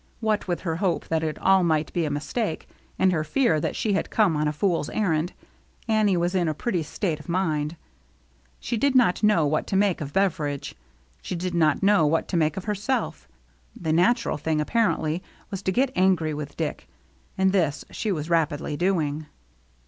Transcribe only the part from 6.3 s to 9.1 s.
in a pretty state of mind. She did